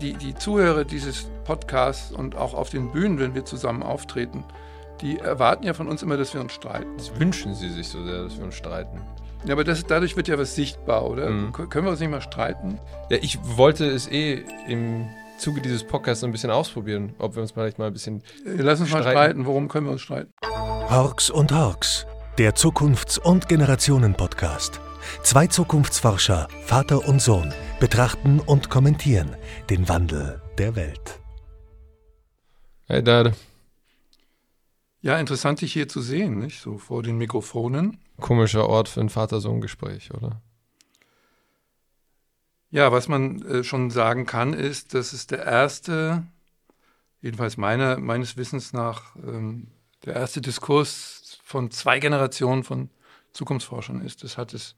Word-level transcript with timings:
die, 0.00 0.14
die 0.14 0.34
Zuhörer 0.34 0.84
dieses 0.84 1.30
Podcasts 1.44 2.12
und 2.12 2.36
auch 2.36 2.54
auf 2.54 2.70
den 2.70 2.90
Bühnen, 2.90 3.18
wenn 3.18 3.34
wir 3.34 3.44
zusammen 3.44 3.82
auftreten, 3.82 4.44
die 5.00 5.18
erwarten 5.18 5.64
ja 5.64 5.74
von 5.74 5.88
uns 5.88 6.02
immer, 6.02 6.16
dass 6.16 6.34
wir 6.34 6.40
uns 6.40 6.52
streiten. 6.52 6.96
Das 6.96 7.18
wünschen 7.18 7.54
sie 7.54 7.70
sich 7.70 7.88
so 7.88 8.04
sehr, 8.04 8.22
dass 8.24 8.36
wir 8.36 8.44
uns 8.44 8.54
streiten. 8.54 9.00
Ja, 9.44 9.54
aber 9.54 9.64
das, 9.64 9.84
dadurch 9.86 10.16
wird 10.16 10.28
ja 10.28 10.38
was 10.38 10.54
sichtbar, 10.54 11.08
oder? 11.08 11.30
Mhm. 11.30 11.52
Können 11.52 11.86
wir 11.86 11.90
uns 11.90 12.00
nicht 12.00 12.10
mal 12.10 12.20
streiten? 12.20 12.78
Ja, 13.10 13.16
ich 13.22 13.38
wollte 13.56 13.86
es 13.86 14.06
eh 14.08 14.44
im 14.68 15.08
Zuge 15.38 15.62
dieses 15.62 15.82
Podcasts 15.82 16.22
ein 16.22 16.32
bisschen 16.32 16.50
ausprobieren, 16.50 17.14
ob 17.18 17.34
wir 17.34 17.42
uns 17.42 17.52
vielleicht 17.52 17.78
mal 17.78 17.86
ein 17.86 17.92
bisschen. 17.94 18.22
Lass 18.44 18.80
uns 18.80 18.90
streiten. 18.90 19.04
mal 19.04 19.10
streiten. 19.12 19.46
Worum 19.46 19.68
können 19.68 19.86
wir 19.86 19.92
uns 19.92 20.02
streiten? 20.02 20.30
Horks 20.90 21.30
und 21.30 21.52
Horks, 21.52 22.06
der 22.36 22.54
Zukunfts- 22.54 23.18
und 23.18 23.48
Generationen-Podcast. 23.48 24.80
Zwei 25.22 25.46
Zukunftsforscher, 25.46 26.48
Vater 26.66 27.08
und 27.08 27.22
Sohn, 27.22 27.54
betrachten 27.80 28.40
und 28.40 28.68
kommentieren 28.68 29.34
den 29.70 29.88
Wandel 29.88 30.40
der 30.58 30.76
Welt. 30.76 31.18
Hey, 32.86 33.02
Dad. 33.02 33.34
Ja, 35.00 35.18
interessant, 35.18 35.62
dich 35.62 35.72
hier 35.72 35.88
zu 35.88 36.02
sehen, 36.02 36.38
nicht? 36.38 36.60
So 36.60 36.76
vor 36.76 37.02
den 37.02 37.16
Mikrofonen. 37.16 37.98
Komischer 38.20 38.68
Ort 38.68 38.90
für 38.90 39.00
ein 39.00 39.08
Vater-Sohn-Gespräch, 39.08 40.12
oder? 40.12 40.42
Ja, 42.70 42.92
was 42.92 43.08
man 43.08 43.40
äh, 43.46 43.64
schon 43.64 43.90
sagen 43.90 44.26
kann, 44.26 44.52
ist, 44.52 44.92
dass 44.92 45.14
es 45.14 45.26
der 45.26 45.44
erste, 45.44 46.24
jedenfalls 47.22 47.56
meiner, 47.56 47.98
meines 47.98 48.36
Wissens 48.36 48.74
nach, 48.74 49.16
ähm, 49.16 49.68
der 50.04 50.16
erste 50.16 50.42
Diskurs 50.42 51.38
von 51.42 51.70
zwei 51.70 51.98
Generationen 51.98 52.62
von 52.62 52.90
Zukunftsforschern 53.32 54.02
ist. 54.02 54.22
Das 54.22 54.36
hat 54.36 54.52
es 54.52 54.76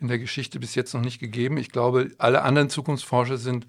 in 0.00 0.08
der 0.08 0.18
Geschichte 0.18 0.60
bis 0.60 0.74
jetzt 0.74 0.94
noch 0.94 1.00
nicht 1.00 1.18
gegeben. 1.18 1.56
Ich 1.56 1.70
glaube, 1.70 2.10
alle 2.18 2.42
anderen 2.42 2.70
Zukunftsforscher 2.70 3.38
sind 3.38 3.66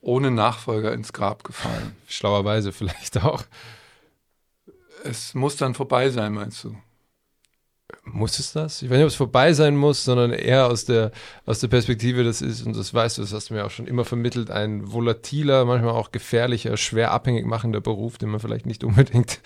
ohne 0.00 0.30
Nachfolger 0.30 0.92
ins 0.92 1.12
Grab 1.12 1.44
gefallen. 1.44 1.96
Schlauerweise 2.08 2.72
vielleicht 2.72 3.22
auch. 3.22 3.44
Es 5.04 5.34
muss 5.34 5.56
dann 5.56 5.74
vorbei 5.74 6.10
sein, 6.10 6.32
meinst 6.32 6.64
du? 6.64 6.76
Muss 8.04 8.38
es 8.38 8.52
das? 8.52 8.82
Ich 8.82 8.90
weiß 8.90 8.96
nicht, 8.96 9.04
ob 9.04 9.10
es 9.10 9.16
vorbei 9.16 9.52
sein 9.52 9.76
muss, 9.76 10.04
sondern 10.04 10.32
eher 10.32 10.66
aus 10.66 10.84
der, 10.86 11.12
aus 11.44 11.60
der 11.60 11.68
Perspektive, 11.68 12.24
das 12.24 12.42
ist, 12.42 12.64
und 12.66 12.76
das 12.76 12.92
weißt 12.92 13.18
du, 13.18 13.22
das 13.22 13.32
hast 13.32 13.50
du 13.50 13.54
mir 13.54 13.64
auch 13.64 13.70
schon 13.70 13.86
immer 13.86 14.04
vermittelt, 14.04 14.50
ein 14.50 14.90
volatiler, 14.90 15.64
manchmal 15.64 15.92
auch 15.92 16.10
gefährlicher, 16.10 16.76
schwer 16.76 17.12
abhängig 17.12 17.46
machender 17.46 17.80
Beruf, 17.80 18.18
den 18.18 18.30
man 18.30 18.40
vielleicht 18.40 18.66
nicht 18.66 18.82
unbedingt 18.84 19.40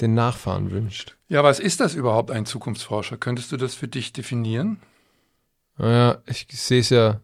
den 0.00 0.14
Nachfahren 0.14 0.70
wünscht. 0.70 1.16
Ja, 1.28 1.42
was 1.42 1.58
ist 1.58 1.80
das 1.80 1.94
überhaupt, 1.94 2.30
ein 2.30 2.46
Zukunftsforscher? 2.46 3.16
Könntest 3.16 3.50
du 3.50 3.56
das 3.56 3.74
für 3.74 3.88
dich 3.88 4.12
definieren? 4.12 4.80
Naja, 5.76 6.22
ich 6.26 6.46
sehe 6.50 6.80
es 6.80 6.90
ja 6.90 7.20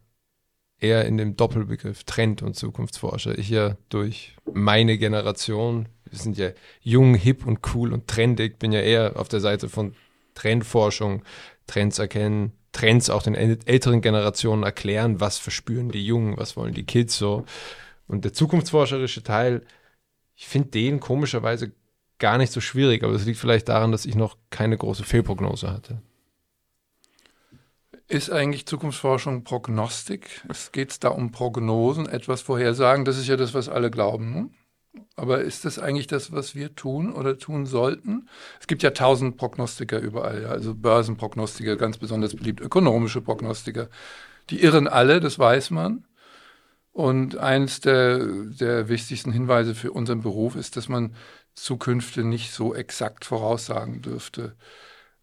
eher 0.78 1.04
in 1.04 1.18
dem 1.18 1.36
Doppelbegriff 1.36 2.04
Trend- 2.04 2.42
und 2.42 2.56
Zukunftsforscher. 2.56 3.38
Ich 3.38 3.50
ja 3.50 3.76
durch 3.90 4.36
meine 4.52 4.98
Generation, 4.98 5.88
wir 6.08 6.18
sind 6.18 6.36
ja 6.38 6.50
jung, 6.80 7.14
hip 7.14 7.46
und 7.46 7.60
cool 7.74 7.92
und 7.92 8.08
trendig, 8.08 8.58
bin 8.58 8.72
ja 8.72 8.80
eher 8.80 9.16
auf 9.16 9.28
der 9.28 9.40
Seite 9.40 9.68
von 9.68 9.94
Trendforschung, 10.34 11.22
Trends 11.66 11.98
erkennen, 11.98 12.52
Trends 12.72 13.10
auch 13.10 13.22
den 13.22 13.34
älteren 13.34 14.00
Generationen 14.00 14.62
erklären, 14.62 15.20
was 15.20 15.38
verspüren 15.38 15.90
die 15.90 16.04
Jungen, 16.04 16.36
was 16.36 16.56
wollen 16.56 16.74
die 16.74 16.84
Kids 16.84 17.18
so. 17.18 17.44
Und 18.06 18.24
der 18.24 18.32
zukunftsforscherische 18.32 19.22
Teil, 19.22 19.62
ich 20.34 20.48
finde 20.48 20.70
den 20.70 21.00
komischerweise 21.00 21.72
gar 22.18 22.38
nicht 22.38 22.52
so 22.52 22.60
schwierig, 22.60 23.02
aber 23.02 23.12
es 23.12 23.24
liegt 23.24 23.38
vielleicht 23.38 23.68
daran, 23.68 23.92
dass 23.92 24.06
ich 24.06 24.14
noch 24.14 24.36
keine 24.50 24.76
große 24.76 25.04
Fehlprognose 25.04 25.70
hatte. 25.70 26.00
Ist 28.10 28.28
eigentlich 28.28 28.66
Zukunftsforschung 28.66 29.44
Prognostik? 29.44 30.42
Es 30.48 30.72
geht 30.72 31.04
da 31.04 31.10
um 31.10 31.30
Prognosen, 31.30 32.08
etwas 32.08 32.42
vorhersagen. 32.42 33.04
Das 33.04 33.16
ist 33.16 33.28
ja 33.28 33.36
das, 33.36 33.54
was 33.54 33.68
alle 33.68 33.88
glauben. 33.88 34.34
Ne? 34.34 34.50
Aber 35.14 35.42
ist 35.42 35.64
das 35.64 35.78
eigentlich 35.78 36.08
das, 36.08 36.32
was 36.32 36.56
wir 36.56 36.74
tun 36.74 37.12
oder 37.12 37.38
tun 37.38 37.66
sollten? 37.66 38.28
Es 38.58 38.66
gibt 38.66 38.82
ja 38.82 38.90
tausend 38.90 39.36
Prognostiker 39.36 40.00
überall, 40.00 40.42
ja? 40.42 40.48
also 40.48 40.74
Börsenprognostiker, 40.74 41.76
ganz 41.76 41.98
besonders 41.98 42.34
beliebt, 42.34 42.60
ökonomische 42.60 43.20
Prognostiker. 43.20 43.88
Die 44.50 44.60
irren 44.60 44.88
alle, 44.88 45.20
das 45.20 45.38
weiß 45.38 45.70
man. 45.70 46.04
Und 46.90 47.36
eines 47.36 47.78
der, 47.78 48.18
der 48.26 48.88
wichtigsten 48.88 49.30
Hinweise 49.30 49.76
für 49.76 49.92
unseren 49.92 50.22
Beruf 50.22 50.56
ist, 50.56 50.76
dass 50.76 50.88
man 50.88 51.14
Zukünfte 51.54 52.24
nicht 52.24 52.50
so 52.50 52.74
exakt 52.74 53.24
voraussagen 53.24 54.02
dürfte 54.02 54.56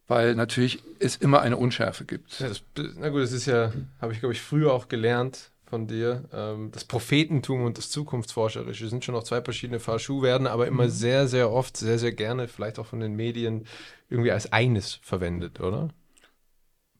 weil 0.08 0.36
natürlich 0.36 0.82
es 1.00 1.16
immer 1.18 1.42
eine 1.42 1.58
Unschärfe 1.58 2.06
gibt. 2.06 2.40
Ja, 2.40 2.48
das, 2.48 2.64
na 2.98 3.10
gut, 3.10 3.22
das 3.22 3.32
ist 3.32 3.46
ja, 3.46 3.72
habe 4.02 4.14
ich 4.14 4.20
glaube 4.20 4.34
ich 4.34 4.42
früher 4.42 4.74
auch 4.74 4.88
gelernt 4.88 5.52
von 5.66 5.88
dir. 5.88 6.24
Ähm, 6.34 6.72
das 6.72 6.86
Prophetentum 6.86 7.64
und 7.64 7.78
das 7.78 7.90
Zukunftsforscherische 7.90 8.88
sind 8.88 9.04
schon 9.04 9.16
noch 9.16 9.24
zwei 9.24 9.42
verschiedene 9.42 9.80
Paar 9.80 10.00
Schuhe, 10.00 10.24
werden 10.24 10.48
aber 10.48 10.68
immer 10.68 10.86
mhm. 10.86 10.90
sehr, 10.90 11.28
sehr 11.28 11.52
oft, 11.52 11.78
sehr, 11.78 12.00
sehr 12.00 12.14
gerne, 12.14 12.48
vielleicht 12.48 12.80
auch 12.80 12.86
von 12.86 13.00
den 13.00 13.16
Medien, 13.16 13.66
irgendwie 14.10 14.32
als 14.32 14.52
eines 14.54 15.00
verwendet, 15.02 15.60
oder? 15.60 15.90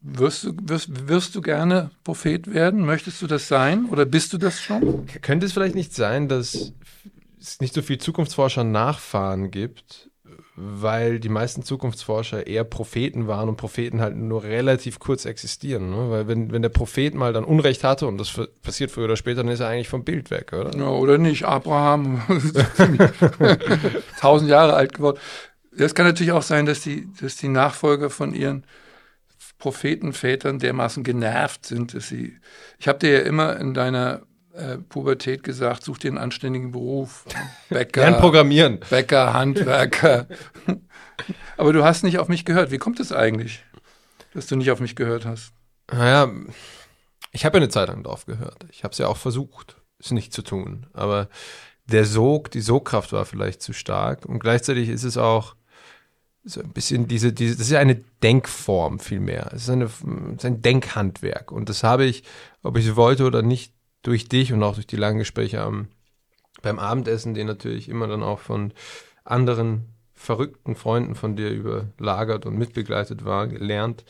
Wirst 0.02 0.44
du, 0.44 0.54
wirst, 0.62 1.08
wirst 1.08 1.36
du 1.36 1.42
gerne 1.42 1.90
Prophet 2.04 2.54
werden? 2.54 2.86
Möchtest 2.86 3.22
du 3.22 3.28
das 3.28 3.48
sein 3.48 3.86
oder 3.90 4.06
bist 4.06 4.32
du 4.32 4.38
das 4.38 4.62
schon? 4.62 5.08
Könnte 5.22 5.46
es 5.46 5.54
vielleicht 5.54 5.76
nicht 5.76 5.94
sein, 5.94 6.28
dass 6.28 6.74
es 7.40 7.62
nicht 7.62 7.74
so 7.74 7.82
viel 7.82 7.98
Zukunftsforscher 7.98 8.64
Nachfahren 8.64 9.50
gibt, 9.50 10.10
weil 10.60 11.20
die 11.20 11.30
meisten 11.30 11.62
Zukunftsforscher 11.62 12.48
eher 12.48 12.64
Propheten 12.64 13.28
waren 13.28 13.48
und 13.48 13.58
Propheten 13.58 14.02
halt 14.02 14.18
nur 14.18 14.42
relativ 14.42 14.98
kurz 14.98 15.26
existieren. 15.26 15.92
Ne? 15.92 16.10
Weil 16.10 16.28
wenn, 16.28 16.52
wenn 16.52 16.64
der 16.64 16.70
Prophet 16.70 17.14
mal 17.14 17.32
dann 17.32 17.44
Unrecht 17.44 17.84
hatte, 17.84 18.08
und 18.08 18.18
das 18.18 18.34
passiert 18.64 18.90
früher 18.90 19.06
oder 19.06 19.18
später, 19.18 19.44
dann 19.44 19.52
ist 19.52 19.60
er 19.60 19.68
eigentlich 19.68 19.88
vom 19.88 20.04
Bild 20.04 20.32
weg, 20.32 20.54
oder? 20.54 20.76
Ja, 20.76 20.90
oder 20.90 21.20
nicht. 21.20 21.44
Abraham, 21.44 22.24
tausend 24.20 24.50
Jahre 24.50 24.74
alt 24.74 24.96
geworden. 24.96 25.20
Es 25.78 25.94
kann 25.94 26.08
natürlich 26.08 26.32
auch 26.32 26.42
sein, 26.42 26.66
dass 26.66 26.82
die, 26.82 27.08
dass 27.22 27.36
die 27.36 27.50
Nachfolger 27.50 28.10
von 28.10 28.34
ihren 28.34 28.66
Prophetenvätern 29.60 30.58
dermaßen 30.58 31.04
genervt 31.04 31.68
sind, 31.68 31.94
dass 31.94 32.08
sie. 32.08 32.36
Ich 32.80 32.88
habe 32.88 32.98
dir 32.98 33.12
ja 33.12 33.20
immer 33.20 33.58
in 33.60 33.76
deiner 33.76 34.24
äh, 34.58 34.78
Pubertät 34.78 35.44
gesagt, 35.44 35.84
such 35.84 36.00
dir 36.00 36.10
einen 36.10 36.18
anständigen 36.18 36.72
Beruf. 36.72 37.26
Bäcker. 37.70 38.02
Lern 38.02 38.20
programmieren. 38.20 38.80
Bäcker, 38.90 39.34
Handwerker. 39.34 40.28
Aber 41.58 41.74
du 41.74 41.84
hast 41.84 42.04
nicht 42.04 42.20
auf 42.20 42.28
mich 42.28 42.46
gehört. 42.46 42.72
Wie 42.72 42.78
kommt 42.78 43.00
es 43.00 43.12
eigentlich, 43.12 43.64
dass 44.34 44.48
du 44.48 44.56
nicht 44.56 44.72
auf 44.72 44.80
mich 44.80 44.96
gehört 44.96 45.26
hast? 45.26 45.54
Naja, 45.92 46.32
ich 47.32 47.46
habe 47.46 47.58
ja 47.58 47.64
eine 47.64 47.70
Zeit 47.70 47.88
lang 47.88 48.04
drauf 48.04 48.26
gehört. 48.26 48.66
Ich 48.72 48.84
habe 48.84 48.92
es 48.92 48.98
ja 48.98 49.08
auch 49.08 49.18
versucht, 49.18 49.78
es 50.00 50.12
nicht 50.12 50.34
zu 50.34 50.42
tun. 50.42 50.88
Aber 50.94 51.30
der 51.86 52.06
Sog, 52.06 52.52
die 52.52 52.62
Sogkraft 52.62 53.14
war 53.14 53.26
vielleicht 53.26 53.62
zu 53.62 53.74
stark. 53.74 54.26
Und 54.26 54.40
gleichzeitig 54.40 54.90
ist 54.90 55.04
es 55.04 55.18
auch 55.18 55.56
so 56.44 56.62
ein 56.62 56.72
bisschen 56.72 57.08
diese, 57.08 57.34
diese, 57.34 57.56
das 57.56 57.68
ist 57.68 57.72
ja 57.72 57.80
eine 57.80 58.04
Denkform 58.24 59.00
vielmehr. 59.00 59.52
Es 59.54 59.64
ist, 59.64 59.70
eine, 59.70 59.86
es 59.86 59.94
ist 60.38 60.46
ein 60.46 60.62
Denkhandwerk. 60.62 61.52
Und 61.52 61.70
das 61.70 61.84
habe 61.84 62.06
ich, 62.06 62.24
ob 62.64 62.78
ich 62.78 62.88
es 62.88 62.96
wollte 62.96 63.26
oder 63.26 63.42
nicht, 63.42 63.74
durch 64.02 64.30
dich 64.30 64.54
und 64.54 64.64
auch 64.64 64.76
durch 64.76 64.88
die 64.88 64.96
langen 64.96 65.20
Gespräche 65.20 65.62
am, 65.62 65.88
beim 66.62 66.80
Abendessen, 66.80 67.34
die 67.34 67.44
natürlich 67.44 67.90
immer 67.90 68.08
dann 68.08 68.24
auch 68.24 68.40
von 68.40 68.74
anderen 69.24 69.94
verrückten 70.14 70.76
Freunden 70.76 71.16
von 71.16 71.36
dir 71.36 71.50
überlagert 71.50 72.46
und 72.46 72.58
mitbegleitet 72.58 73.24
war, 73.24 73.48
gelernt, 73.48 74.04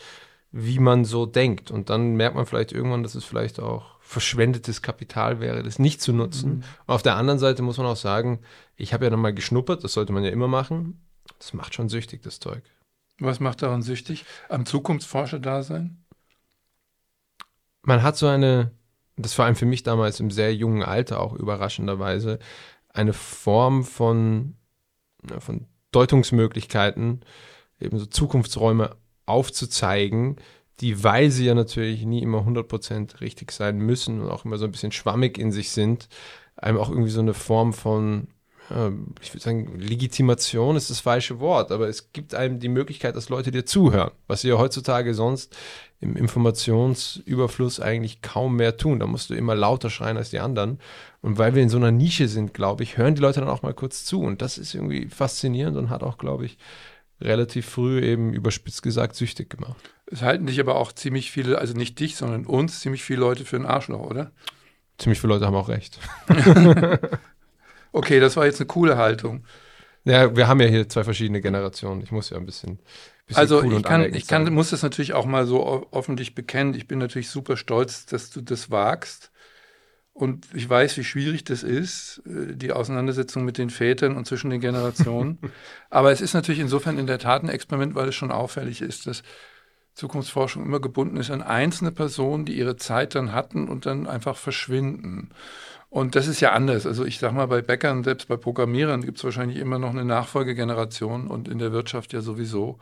wie 0.52 0.80
man 0.80 1.04
so 1.04 1.26
denkt. 1.26 1.70
Und 1.70 1.90
dann 1.90 2.16
merkt 2.16 2.36
man 2.36 2.46
vielleicht 2.46 2.72
irgendwann, 2.72 3.04
dass 3.04 3.16
es 3.16 3.26
vielleicht 3.26 3.60
auch 3.60 4.00
verschwendetes 4.00 4.82
Kapital 4.82 5.42
wäre, 5.42 5.64
das 5.64 5.80
nicht 5.80 6.02
zu 6.02 6.14
nutzen. 6.14 6.58
Mhm. 6.58 6.64
auf 6.86 7.04
der 7.04 7.18
anderen 7.18 7.40
Seite 7.40 7.62
muss 7.62 7.78
man 7.78 7.88
auch 7.88 7.98
sagen, 7.98 8.40
ich 8.78 8.94
habe 8.94 9.04
ja 9.04 9.10
dann 9.10 9.20
mal 9.20 9.34
geschnuppert, 9.34 9.84
das 9.84 9.94
sollte 9.94 10.14
man 10.14 10.24
ja 10.24 10.30
immer 10.30 10.48
machen. 10.48 11.06
Das 11.40 11.54
macht 11.54 11.74
schon 11.74 11.90
süchtig, 11.90 12.22
das 12.24 12.40
Zeug. 12.40 12.64
Was 13.20 13.40
macht 13.40 13.62
daran 13.62 13.82
süchtig? 13.82 14.26
Am 14.48 14.66
Zukunftsforscher-Dasein? 14.66 16.06
Man 17.82 18.04
hat 18.04 18.16
so 18.16 18.28
eine 18.28 18.72
das 19.18 19.34
vor 19.34 19.46
allem 19.46 19.56
für 19.56 19.66
mich 19.66 19.84
damals 19.84 20.20
im 20.20 20.32
sehr 20.32 20.54
jungen 20.54 20.84
Alter 20.84 21.20
auch 21.20 21.34
überraschenderweise, 21.34 22.40
eine 22.90 23.14
Form 23.14 23.84
von, 23.84 24.56
von 25.40 25.68
Deutungsmöglichkeiten, 25.92 27.22
eben 27.80 27.98
so 27.98 28.06
Zukunftsräume 28.06 28.96
aufzuzeigen, 29.26 30.38
die, 30.80 31.04
weil 31.04 31.32
sie 31.32 31.46
ja 31.46 31.56
natürlich 31.56 32.06
nie 32.06 32.22
immer 32.22 32.40
100% 32.40 33.22
richtig 33.22 33.52
sein 33.52 33.78
müssen 33.80 34.22
und 34.22 34.30
auch 34.30 34.46
immer 34.46 34.58
so 34.58 34.66
ein 34.66 34.72
bisschen 34.72 34.92
schwammig 34.92 35.38
in 35.38 35.52
sich 35.52 35.72
sind, 35.72 36.08
einem 36.56 36.78
auch 36.78 36.90
irgendwie 36.90 37.10
so 37.10 37.20
eine 37.20 37.34
Form 37.34 37.74
von, 37.74 38.28
ich 38.70 39.34
würde 39.34 39.44
sagen, 39.44 39.80
Legitimation 39.80 40.76
ist 40.76 40.90
das 40.90 41.00
falsche 41.00 41.40
Wort, 41.40 41.72
aber 41.72 41.88
es 41.88 42.12
gibt 42.12 42.36
einem 42.36 42.60
die 42.60 42.68
Möglichkeit, 42.68 43.16
dass 43.16 43.30
Leute 43.30 43.52
dir 43.52 43.66
zuhören, 43.66 44.12
was 44.28 44.42
sie 44.42 44.50
ja 44.50 44.58
heutzutage 44.58 45.14
sonst 45.14 45.56
im 46.02 46.16
Informationsüberfluss 46.16 47.80
eigentlich 47.80 48.22
kaum 48.22 48.58
mehr 48.58 48.76
tun. 48.76 49.00
Da 49.00 49.08
musst 49.08 49.30
du 49.30 49.36
immer 49.36 49.56
lauter 49.56 49.90
schreien 49.90 50.18
als 50.18 50.32
die 50.32 50.40
anderen. 50.40 50.80
Und 51.22 51.38
weil 51.38 51.56
wir 51.56 51.64
in 51.64 51.70
so 51.70 51.78
einer 51.78 51.92
Nische 51.92 52.28
sind, 52.28 52.54
glaube 52.54 52.84
ich, 52.84 52.98
hören 52.98 53.16
die 53.16 53.22
Leute 53.22 53.40
dann 53.40 53.50
auch 53.50 53.62
mal 53.62 53.74
kurz 53.74 54.04
zu. 54.04 54.22
Und 54.22 54.42
das 54.42 54.58
ist 54.58 54.76
irgendwie 54.76 55.08
faszinierend 55.08 55.78
und 55.78 55.90
hat 55.90 56.04
auch, 56.04 56.18
glaube 56.18 56.46
ich, 56.46 56.58
relativ 57.22 57.68
früh 57.68 58.02
eben 58.02 58.34
überspitzt 58.34 58.84
gesagt 58.84 59.16
süchtig 59.16 59.50
gemacht. 59.50 59.78
Es 60.06 60.22
halten 60.22 60.46
dich 60.46 60.60
aber 60.60 60.76
auch 60.76 60.92
ziemlich 60.92 61.32
viele, 61.32 61.58
also 61.58 61.74
nicht 61.74 62.00
dich, 62.00 62.16
sondern 62.16 62.46
uns, 62.46 62.82
ziemlich 62.82 63.04
viele 63.04 63.22
Leute 63.22 63.46
für 63.46 63.56
einen 63.56 63.66
Arschloch, 63.66 64.02
oder? 64.02 64.32
ziemlich 64.98 65.20
viele 65.20 65.34
Leute 65.34 65.46
haben 65.46 65.56
auch 65.56 65.70
recht. 65.70 66.00
okay, 67.98 68.20
das 68.20 68.38
war 68.38 68.46
jetzt 68.46 68.60
eine 68.60 68.68
coole 68.68 68.98
Haltung. 68.98 69.44
Ja, 70.04 70.36
wir 70.36 70.48
haben 70.48 70.62
ja 70.62 70.68
hier 70.68 70.88
zwei 70.88 71.04
verschiedene 71.04 71.42
Generationen. 71.42 72.02
Ich 72.02 72.12
muss 72.12 72.30
ja 72.30 72.38
ein 72.38 72.46
bisschen. 72.46 72.80
bisschen 73.26 73.40
also 73.40 73.62
cool 73.62 73.74
ich, 73.74 73.84
kann, 73.84 74.14
ich 74.14 74.28
kann, 74.28 74.54
muss 74.54 74.70
das 74.70 74.84
natürlich 74.84 75.14
auch 75.14 75.26
mal 75.26 75.46
so 75.46 75.88
öffentlich 75.92 76.34
bekennen. 76.34 76.74
Ich 76.76 76.88
bin 76.88 77.00
natürlich 77.00 77.30
super 77.30 77.58
stolz, 77.58 78.06
dass 78.06 78.30
du 78.30 78.42
das 78.42 78.72
wagst. 78.72 79.32
Und 80.14 80.48
ich 80.54 80.68
weiß, 80.68 80.98
wie 80.98 81.04
schwierig 81.04 81.44
das 81.44 81.62
ist, 81.62 82.24
äh, 82.26 82.56
die 82.56 82.72
Auseinandersetzung 82.72 83.46
mit 83.46 83.58
den 83.58 83.70
Vätern 83.70 84.16
und 84.16 84.26
zwischen 84.26 84.50
den 84.50 84.62
Generationen. 84.62 85.38
Aber 85.90 86.12
es 86.12 86.22
ist 86.22 86.34
natürlich 86.34 86.60
insofern 86.60 86.98
in 86.98 87.06
der 87.06 87.20
Tat 87.20 87.44
ein 87.44 87.50
Experiment, 87.50 87.94
weil 87.94 88.08
es 88.08 88.16
schon 88.16 88.32
auffällig 88.32 88.82
ist, 88.82 89.06
dass 89.06 89.22
Zukunftsforschung 89.98 90.64
immer 90.64 90.80
gebunden 90.80 91.18
ist 91.18 91.32
an 91.32 91.42
einzelne 91.42 91.92
Personen, 91.92 92.46
die 92.46 92.56
ihre 92.56 92.76
Zeit 92.76 93.16
dann 93.16 93.34
hatten 93.34 93.68
und 93.68 93.88
dann 93.88 94.06
einfach 94.06 94.38
verschwinden. 94.38 95.32
Und 95.90 96.16
das 96.16 96.28
ist 96.28 96.40
ja 96.40 96.52
anders. 96.52 96.86
Also 96.86 97.04
ich 97.04 97.18
sage 97.18 97.34
mal, 97.34 97.48
bei 97.48 97.64
Bäckern, 97.64 98.04
selbst 98.04 98.28
bei 98.28 98.38
Programmierern 98.38 99.04
gibt 99.04 99.18
es 99.18 99.24
wahrscheinlich 99.24 99.58
immer 99.58 99.80
noch 99.80 99.90
eine 99.90 100.06
Nachfolgegeneration 100.06 101.28
und 101.28 101.48
in 101.48 101.58
der 101.58 101.72
Wirtschaft 101.72 102.14
ja 102.14 102.22
sowieso. 102.22 102.78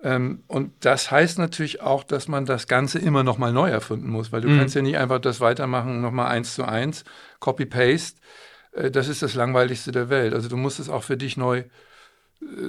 Ähm, 0.00 0.44
und 0.46 0.72
das 0.84 1.10
heißt 1.10 1.38
natürlich 1.38 1.80
auch, 1.82 2.04
dass 2.04 2.28
man 2.28 2.46
das 2.46 2.68
Ganze 2.68 3.00
immer 3.00 3.24
noch 3.24 3.38
mal 3.38 3.52
neu 3.52 3.70
erfinden 3.70 4.10
muss, 4.10 4.30
weil 4.32 4.42
du 4.42 4.48
Mhm. 4.48 4.58
kannst 4.58 4.74
ja 4.76 4.82
nicht 4.82 4.98
einfach 4.98 5.20
das 5.20 5.40
weitermachen, 5.40 6.00
noch 6.00 6.12
mal 6.12 6.28
eins 6.28 6.54
zu 6.54 6.64
eins, 6.64 7.04
Copy-Paste. 7.40 8.20
Äh, 8.72 8.90
das 8.92 9.08
ist 9.08 9.22
das 9.22 9.34
Langweiligste 9.34 9.90
der 9.92 10.08
Welt. 10.08 10.34
Also 10.34 10.48
du 10.48 10.56
musst 10.56 10.80
es 10.80 10.88
auch 10.88 11.02
für 11.02 11.16
dich 11.16 11.36
neu, 11.36 11.64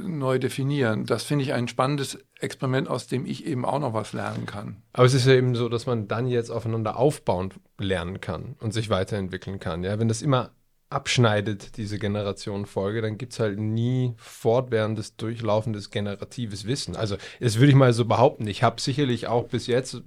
neu 0.04 0.40
definieren. 0.40 1.06
Das 1.06 1.24
finde 1.24 1.44
ich 1.44 1.54
ein 1.54 1.68
spannendes 1.68 2.18
Experiment, 2.40 2.88
aus 2.88 3.08
dem 3.08 3.25
ich 3.25 3.46
eben 3.46 3.66
auch 3.66 3.80
noch 3.80 3.94
was 3.94 4.14
lernen 4.14 4.46
kann. 4.46 4.84
Aber 4.94 5.06
es 5.06 5.14
ist 5.14 5.25
ja 5.25 5.34
eben 5.34 5.56
so, 5.56 5.70
dass 5.70 5.86
man 5.86 6.08
dann 6.08 6.28
jetzt 6.28 6.50
aufeinander 6.50 6.98
aufbauend 6.98 7.56
lernen 7.78 8.22
kann 8.22 8.56
und 8.60 8.74
sich 8.74 8.90
weiterentwickeln 8.90 9.60
kann. 9.60 9.84
Ja, 9.84 10.00
wenn 10.00 10.08
das 10.08 10.22
immer 10.22 10.52
abschneidet, 10.90 11.78
diese 11.78 11.98
Generationenfolge, 11.98 13.02
dann 13.02 13.18
gibt 13.18 13.34
es 13.34 13.40
halt 13.40 13.60
nie 13.60 14.14
fortwährendes, 14.18 15.16
durchlaufendes 15.16 15.90
generatives 15.90 16.66
Wissen. 16.66 16.96
Also, 16.96 17.18
das 17.40 17.58
würde 17.58 17.70
ich 17.70 17.75
mal 17.75 17.94
so 17.94 18.06
behaupten. 18.06 18.48
Ich 18.48 18.64
habe 18.64 18.80
sicherlich 18.80 19.28
auch 19.28 19.48
bis 19.48 19.68
jetzt, 19.68 20.02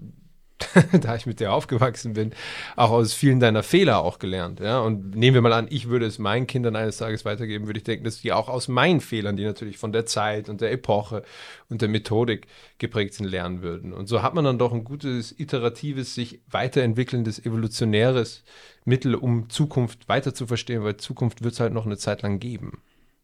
da 1.00 1.14
ich 1.16 1.26
mit 1.26 1.40
dir 1.40 1.52
aufgewachsen 1.52 2.14
bin, 2.14 2.32
auch 2.76 2.90
aus 2.90 3.12
vielen 3.12 3.40
deiner 3.40 3.62
Fehler 3.62 3.98
auch 3.98 4.18
gelernt. 4.18 4.60
Ja? 4.60 4.80
Und 4.80 5.14
nehmen 5.14 5.34
wir 5.34 5.42
mal 5.42 5.52
an, 5.52 5.66
ich 5.68 5.88
würde 5.88 6.06
es 6.06 6.18
meinen 6.18 6.46
Kindern 6.46 6.76
eines 6.76 6.96
Tages 6.96 7.24
weitergeben, 7.24 7.66
würde 7.66 7.78
ich 7.78 7.84
denken, 7.84 8.04
dass 8.04 8.20
die 8.22 8.32
auch 8.32 8.48
aus 8.48 8.68
meinen 8.68 9.00
Fehlern, 9.00 9.36
die 9.36 9.44
natürlich 9.44 9.78
von 9.78 9.92
der 9.92 10.06
Zeit 10.06 10.48
und 10.48 10.60
der 10.60 10.72
Epoche 10.72 11.22
und 11.68 11.82
der 11.82 11.88
Methodik 11.88 12.46
geprägt 12.78 13.14
sind, 13.14 13.26
lernen 13.26 13.62
würden. 13.62 13.92
Und 13.92 14.06
so 14.08 14.22
hat 14.22 14.34
man 14.34 14.44
dann 14.44 14.58
doch 14.58 14.72
ein 14.72 14.84
gutes, 14.84 15.34
iteratives, 15.38 16.14
sich 16.14 16.40
weiterentwickelndes, 16.50 17.44
evolutionäres 17.44 18.42
Mittel, 18.84 19.14
um 19.14 19.50
Zukunft 19.50 20.08
weiter 20.08 20.32
zu 20.32 20.46
verstehen, 20.46 20.84
weil 20.84 20.96
Zukunft 20.96 21.42
wird 21.42 21.54
es 21.54 21.60
halt 21.60 21.72
noch 21.74 21.86
eine 21.86 21.98
Zeit 21.98 22.22
lang 22.22 22.38
geben. 22.38 22.80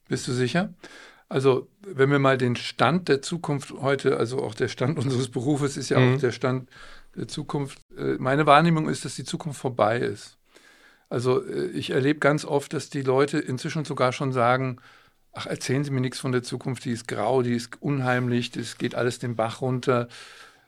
Bist 0.09 0.29
du 0.29 0.33
sicher? 0.33 0.75
Also, 1.29 1.69
wenn 1.81 2.11
wir 2.11 2.19
mal 2.19 2.37
den 2.37 2.57
Stand 2.57 3.09
der 3.09 3.23
Zukunft 3.23 3.73
heute, 3.81 4.19
also 4.19 4.43
auch 4.43 4.55
der 4.55 4.69
Stand 4.69 4.99
unseres 4.99 5.29
Berufes 5.31 5.79
ist 5.79 5.89
ja 5.89 5.99
Mhm. 5.99 6.17
auch 6.17 6.21
der 6.21 6.33
Stand 6.33 6.69
Zukunft. 7.29 7.79
äh, 7.97 8.17
Meine 8.19 8.47
Wahrnehmung 8.47 8.89
ist, 8.89 9.05
dass 9.05 9.15
die 9.17 9.25
Zukunft 9.25 9.61
vorbei 9.61 9.99
ist. 9.99 10.39
Also, 11.09 11.45
äh, 11.47 11.67
ich 11.69 11.91
erlebe 11.91 12.21
ganz 12.21 12.45
oft, 12.45 12.73
dass 12.73 12.91
die 12.91 13.03
Leute 13.03 13.39
inzwischen 13.39 13.85
sogar 13.85 14.13
schon 14.13 14.33
sagen, 14.33 14.79
ach, 15.33 15.47
erzählen 15.47 15.85
Sie 15.85 15.91
mir 15.91 16.01
nichts 16.01 16.21
von 16.21 16.33
der 16.33 16.43
Zukunft, 16.43 16.85
die 16.85 16.93
ist 16.93 17.09
grau, 17.09 17.43
die 17.43 17.55
ist 17.55 17.81
unheimlich, 17.83 18.51
das 18.51 18.79
geht 18.79 18.95
alles 18.95 19.19
den 19.19 19.37
Bach 19.37 19.61
runter. 19.63 20.09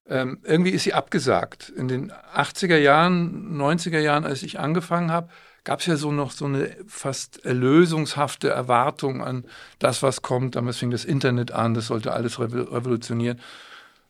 Ähm, 0.06 0.38
irgendwie 0.42 0.70
ist 0.70 0.84
sie 0.84 0.92
abgesagt. 0.94 1.70
In 1.70 1.88
den 1.88 2.12
80er 2.34 2.76
Jahren, 2.76 3.56
90er 3.56 4.00
Jahren, 4.00 4.24
als 4.26 4.42
ich 4.42 4.58
angefangen 4.58 5.10
habe, 5.10 5.28
gab 5.64 5.80
es 5.80 5.86
ja 5.86 5.96
so 5.96 6.12
noch 6.12 6.30
so 6.30 6.44
eine 6.44 6.76
fast 6.86 7.44
erlösungshafte 7.46 8.50
Erwartung 8.50 9.22
an 9.24 9.46
das, 9.78 10.02
was 10.02 10.20
kommt. 10.22 10.56
Damals 10.56 10.76
fing 10.78 10.90
das 10.90 11.06
Internet 11.06 11.52
an, 11.52 11.72
das 11.74 11.86
sollte 11.86 12.12
alles 12.12 12.38
revo- 12.38 12.70
revolutionieren. 12.70 13.40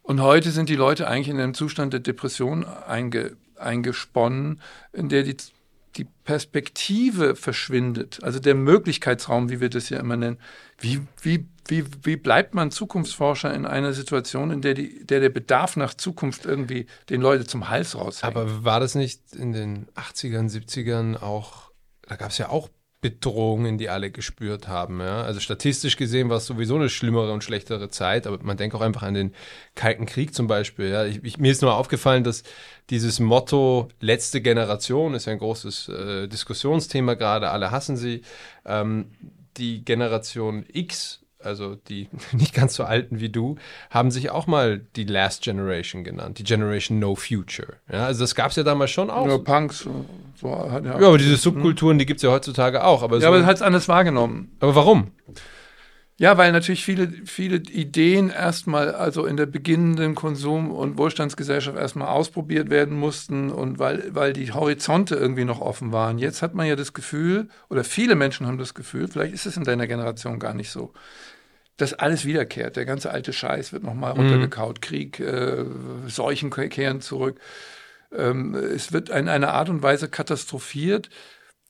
Und 0.04 0.20
heute 0.20 0.50
sind 0.50 0.68
die 0.68 0.76
Leute 0.76 1.08
eigentlich 1.08 1.28
in 1.28 1.40
einem 1.40 1.54
Zustand 1.54 1.94
der 1.94 2.00
Depression 2.00 2.66
einge, 2.66 3.38
eingesponnen, 3.56 4.60
in 4.92 5.08
der 5.08 5.22
die, 5.22 5.36
die 5.96 6.04
Perspektive 6.24 7.34
verschwindet, 7.34 8.22
also 8.22 8.38
der 8.38 8.54
Möglichkeitsraum, 8.54 9.48
wie 9.48 9.60
wir 9.60 9.70
das 9.70 9.88
ja 9.88 9.98
immer 9.98 10.18
nennen. 10.18 10.36
Wie, 10.78 11.00
wie, 11.22 11.46
wie, 11.68 11.86
wie 12.02 12.16
bleibt 12.16 12.54
man 12.54 12.70
Zukunftsforscher 12.70 13.54
in 13.54 13.64
einer 13.64 13.94
Situation, 13.94 14.50
in 14.50 14.60
der, 14.60 14.74
die, 14.74 15.06
der 15.06 15.20
der 15.20 15.30
Bedarf 15.30 15.74
nach 15.78 15.94
Zukunft 15.94 16.44
irgendwie 16.44 16.84
den 17.08 17.22
Leute 17.22 17.46
zum 17.46 17.70
Hals 17.70 17.96
raushängt? 17.96 18.24
Aber 18.24 18.62
war 18.62 18.80
das 18.80 18.94
nicht 18.94 19.34
in 19.34 19.54
den 19.54 19.86
80ern, 19.94 20.50
70ern 20.50 21.16
auch, 21.16 21.70
da 22.02 22.16
gab 22.16 22.28
es 22.28 22.36
ja 22.36 22.50
auch 22.50 22.68
Bedrohungen, 23.04 23.76
die 23.76 23.90
alle 23.90 24.10
gespürt 24.10 24.66
haben. 24.66 24.98
Ja? 25.00 25.24
Also 25.24 25.38
statistisch 25.38 25.98
gesehen 25.98 26.30
war 26.30 26.38
es 26.38 26.46
sowieso 26.46 26.76
eine 26.76 26.88
schlimmere 26.88 27.34
und 27.34 27.44
schlechtere 27.44 27.90
Zeit, 27.90 28.26
aber 28.26 28.42
man 28.42 28.56
denkt 28.56 28.74
auch 28.74 28.80
einfach 28.80 29.02
an 29.02 29.12
den 29.12 29.34
Kalten 29.74 30.06
Krieg 30.06 30.34
zum 30.34 30.46
Beispiel. 30.46 30.88
Ja? 30.88 31.04
Ich, 31.04 31.22
ich, 31.22 31.36
mir 31.36 31.52
ist 31.52 31.60
nur 31.60 31.74
aufgefallen, 31.74 32.24
dass 32.24 32.44
dieses 32.88 33.20
Motto 33.20 33.88
letzte 34.00 34.40
Generation 34.40 35.12
ist 35.12 35.26
ja 35.26 35.34
ein 35.34 35.38
großes 35.38 35.90
äh, 35.90 36.28
Diskussionsthema 36.28 37.12
gerade, 37.12 37.50
alle 37.50 37.70
hassen 37.70 37.98
sie. 37.98 38.22
Ähm, 38.64 39.10
die 39.58 39.84
Generation 39.84 40.64
X, 40.72 41.20
also 41.44 41.76
die 41.88 42.08
nicht 42.32 42.54
ganz 42.54 42.74
so 42.74 42.84
alten 42.84 43.20
wie 43.20 43.28
du, 43.28 43.56
haben 43.90 44.10
sich 44.10 44.30
auch 44.30 44.46
mal 44.46 44.80
die 44.96 45.04
Last 45.04 45.42
Generation 45.42 46.04
genannt, 46.04 46.38
die 46.38 46.44
Generation 46.44 46.98
No 46.98 47.14
Future. 47.14 47.74
Ja, 47.90 48.06
also 48.06 48.22
das 48.22 48.34
gab 48.34 48.50
es 48.50 48.56
ja 48.56 48.62
damals 48.62 48.90
schon 48.90 49.10
auch. 49.10 49.26
ja, 49.26 49.32
Ja, 49.32 49.38
Punks, 49.38 49.88
so, 50.40 50.70
hat 50.70 50.84
ja, 50.84 50.94
aber 50.94 51.18
diese 51.18 51.36
Subkulturen, 51.36 51.98
die 51.98 52.06
gibt 52.06 52.18
es 52.18 52.22
ja 52.22 52.30
heutzutage 52.30 52.84
auch. 52.84 53.02
Aber, 53.02 53.16
ja, 53.16 53.22
so, 53.22 53.26
aber 53.28 53.38
es 53.38 53.46
hat 53.46 53.56
es 53.56 53.62
anders 53.62 53.88
wahrgenommen. 53.88 54.56
aber 54.60 54.74
warum? 54.74 55.12
Ja, 56.16 56.38
weil 56.38 56.52
natürlich 56.52 56.84
viele, 56.84 57.08
viele 57.24 57.56
Ideen 57.56 58.30
erstmal, 58.30 58.94
also 58.94 59.26
in 59.26 59.36
der 59.36 59.46
beginnenden 59.46 60.14
Konsum- 60.14 60.70
und 60.70 60.96
Wohlstandsgesellschaft 60.96 61.76
erstmal 61.76 62.06
ausprobiert 62.06 62.70
werden 62.70 62.96
mussten 62.96 63.50
und 63.50 63.80
weil, 63.80 64.14
weil 64.14 64.32
die 64.32 64.52
Horizonte 64.52 65.16
irgendwie 65.16 65.44
noch 65.44 65.60
offen 65.60 65.90
waren. 65.90 66.18
Jetzt 66.18 66.40
hat 66.40 66.54
man 66.54 66.68
ja 66.68 66.76
das 66.76 66.92
Gefühl, 66.92 67.48
oder 67.68 67.82
viele 67.82 68.14
Menschen 68.14 68.46
haben 68.46 68.58
das 68.58 68.74
Gefühl, 68.74 69.08
vielleicht 69.08 69.34
ist 69.34 69.46
es 69.46 69.56
in 69.56 69.64
deiner 69.64 69.88
Generation 69.88 70.38
gar 70.38 70.54
nicht 70.54 70.70
so, 70.70 70.92
dass 71.76 71.92
alles 71.94 72.24
wiederkehrt. 72.24 72.76
Der 72.76 72.84
ganze 72.84 73.10
alte 73.10 73.32
Scheiß 73.32 73.72
wird 73.72 73.82
nochmal 73.82 74.12
runtergekaut. 74.12 74.80
Krieg, 74.82 75.18
äh, 75.20 75.64
Seuchen 76.06 76.50
ke- 76.50 76.68
kehren 76.68 77.00
zurück. 77.00 77.40
Ähm, 78.16 78.54
es 78.54 78.92
wird 78.92 79.08
in 79.08 79.28
einer 79.28 79.52
Art 79.54 79.68
und 79.68 79.82
Weise 79.82 80.08
katastrophiert, 80.08 81.10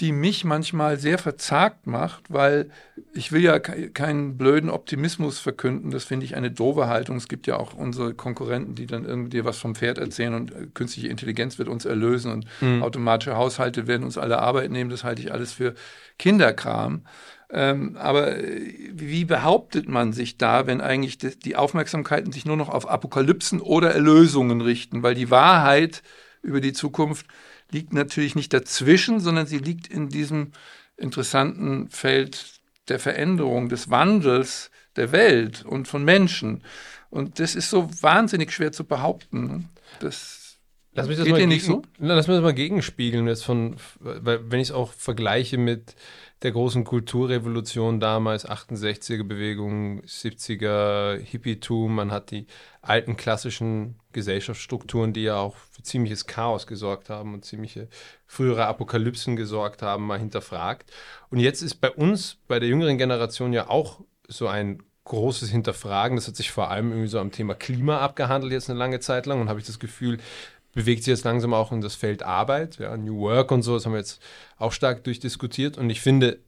die 0.01 0.11
mich 0.11 0.45
manchmal 0.45 0.99
sehr 0.99 1.19
verzagt 1.19 1.87
macht, 1.87 2.25
weil 2.29 2.69
ich 3.15 3.31
will 3.31 3.43
ja 3.43 3.61
ke- 3.61 3.91
keinen 3.91 4.37
blöden 4.37 4.69
Optimismus 4.69 5.39
verkünden. 5.39 5.93
Das 5.93 6.03
finde 6.05 6.27
ich 6.27 6.35
eine 6.37 6.51
doofe 6.51 6.89
Haltung. 6.89 7.17
Es 7.17 7.29
gibt 7.29 7.47
ja 7.47 7.57
auch 7.57 7.75
unsere 7.75 8.13
Konkurrenten, 8.13 8.75
die 8.75 8.87
dann 8.87 9.05
irgendwie 9.05 9.45
was 9.45 9.57
vom 9.57 9.77
Pferd 9.77 9.99
erzählen 9.99 10.35
und 10.35 10.51
äh, 10.53 10.67
künstliche 10.75 11.09
Intelligenz 11.09 11.59
wird 11.59 11.69
uns 11.69 11.85
erlösen 11.85 12.33
und 12.33 12.47
automatische 12.83 13.37
Haushalte 13.37 13.87
werden 13.87 14.03
uns 14.03 14.19
alle 14.19 14.41
Arbeit 14.41 14.71
nehmen. 14.73 14.91
Das 14.91 15.05
halte 15.05 15.23
ich 15.23 15.33
alles 15.33 15.53
für 15.53 15.75
Kinderkram. 16.19 17.07
Ähm, 17.51 17.97
aber 17.97 18.39
äh, 18.39 18.75
wie 18.93 19.25
behauptet 19.25 19.89
man 19.89 20.13
sich 20.13 20.39
da, 20.39 20.67
wenn 20.67 20.81
eigentlich 20.81 21.19
die, 21.19 21.57
Aufmerksamkeiten 21.57 22.33
sich 22.33 22.47
nur 22.47 22.57
noch 22.57 22.69
auf 22.69 22.89
Apokalypsen 22.89 23.61
oder 23.61 23.93
Erlösungen 23.93 24.61
richten? 24.61 25.03
Weil 25.03 25.15
die 25.15 25.31
Wahrheit 25.31 26.03
über 26.43 26.61
die 26.61 26.73
Zukunft 26.73 27.27
liegt 27.71 27.93
natürlich 27.93 28.35
nicht 28.35 28.53
dazwischen, 28.53 29.21
sondern 29.21 29.47
sie 29.47 29.59
liegt 29.59 29.87
in 29.87 30.09
diesem 30.09 30.53
interessanten 30.97 31.89
Feld 31.91 32.61
der 32.89 32.99
Veränderung, 32.99 33.69
des 33.69 33.91
Wandels 33.91 34.71
der 34.97 35.13
Welt 35.13 35.65
und 35.65 35.89
von 35.89 36.05
Menschen. 36.05 36.63
Und 37.11 37.41
das 37.41 37.55
ist 37.55 37.71
so 37.71 37.91
wahnsinnig 38.03 38.53
schwer 38.53 38.73
zu 38.73 38.85
behaupten. 38.85 39.47
ne? 39.47 39.65
Das 40.01 40.44
Lass 40.95 41.09
mich 41.09 41.17
das 41.17 41.25
Geht 41.25 41.33
mal 41.33 41.47
nicht 41.47 41.67
gegen, 41.67 41.83
Na, 41.99 42.15
Lass 42.15 42.29
mich 42.29 42.37
das 42.37 42.43
mal 42.43 42.55
gegenspiegeln, 42.55 43.27
jetzt 43.27 43.45
von, 43.45 43.77
weil, 44.01 44.51
wenn 44.51 44.61
ich 44.61 44.69
es 44.69 44.75
auch 44.75 44.93
vergleiche 44.93 45.59
mit 45.59 45.97
der 46.43 46.53
großen 46.53 46.85
Kulturrevolution 46.85 48.01
damals, 48.01 48.49
68er 48.49 49.25
Bewegung, 49.25 50.03
70er 50.03 51.17
Hippietum, 51.19 51.95
man 51.95 52.13
hat 52.13 52.31
die 52.31 52.47
alten 52.83 53.17
klassischen 53.17 53.97
Gesellschaftsstrukturen, 54.13 55.13
die 55.13 55.23
ja 55.23 55.37
auch 55.37 55.57
für 55.57 55.83
ziemliches 55.83 56.27
Chaos 56.27 56.67
gesorgt 56.67 57.11
haben 57.11 57.35
und 57.35 57.45
ziemliche 57.45 57.89
frühere 58.27 58.67
Apokalypsen 58.67 59.37
gesorgt 59.37 59.83
haben, 59.83 60.07
mal 60.07 60.19
hinterfragt. 60.19 60.93
Und 61.31 61.41
jetzt 61.41 61.63
ist 61.63 61.77
bei 61.77 61.91
uns, 61.91 62.37
bei 62.47 62.61
der 62.61 62.69
jüngeren 62.69 62.99
Generation 62.99 63.53
ja 63.53 63.69
auch 63.69 64.01
so 64.29 64.47
ein 64.47 64.83
großes 65.05 65.51
Hinterfragen. 65.51 66.17
Das 66.17 66.29
hat 66.29 66.37
sich 66.37 66.51
vor 66.51 66.71
allem 66.71 66.91
irgendwie 66.91 67.09
so 67.09 67.19
am 67.19 67.31
Thema 67.31 67.55
Klima 67.55 67.99
abgehandelt 67.99 68.53
jetzt 68.53 68.71
eine 68.71 68.79
lange 68.79 69.01
Zeit 69.01 69.27
lang 69.27 69.41
und 69.41 69.49
habe 69.49 69.61
ich 69.61 69.67
das 69.67 69.79
Gefühl, 69.79 70.19
bewegt 70.75 71.05
sich 71.05 71.13
jetzt 71.13 71.25
langsam 71.25 71.55
auch 71.55 71.73
in 71.73 71.81
das 71.81 71.95
Feld 71.95 72.23
Arbeit, 72.23 72.79
ja, 72.79 72.97
New 72.97 73.21
Work 73.21 73.51
und 73.53 73.63
so, 73.63 73.75
das 73.75 73.87
haben 73.87 73.93
wir 73.93 73.99
jetzt 73.99 74.21
auch 74.59 74.73
stark 74.73 75.05
durchdiskutiert. 75.05 75.79
Und 75.79 75.89
ich 75.91 76.01
finde, 76.01 76.41